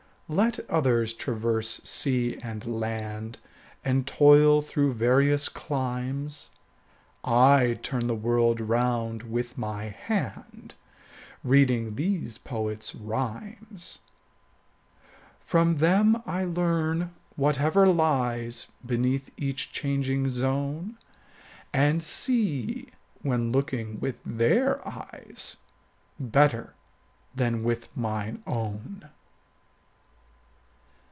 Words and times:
Let 0.33 0.61
others 0.69 1.11
traverse 1.11 1.81
sea 1.83 2.37
and 2.41 2.65
land, 2.65 3.37
And 3.83 4.07
toil 4.07 4.61
through 4.61 4.93
various 4.93 5.49
climes, 5.49 6.51
30 7.25 7.33
I 7.35 7.73
turn 7.83 8.07
the 8.07 8.15
world 8.15 8.61
round 8.61 9.23
with 9.23 9.57
my 9.57 9.89
hand 9.89 10.73
Reading 11.43 11.95
these 11.95 12.37
poets' 12.37 12.95
rhymes. 12.95 13.99
From 15.41 15.79
them 15.79 16.23
I 16.25 16.45
learn 16.45 17.11
whatever 17.35 17.85
lies 17.87 18.67
Beneath 18.85 19.31
each 19.35 19.73
changing 19.73 20.29
zone, 20.29 20.97
And 21.73 22.01
see, 22.01 22.87
when 23.21 23.51
looking 23.51 23.99
with 23.99 24.15
their 24.25 24.77
eyes, 24.87 25.57
35 26.19 26.31
Better 26.31 26.73
than 27.35 27.63
with 27.65 27.89
mine 27.97 28.41
own. 28.47 29.09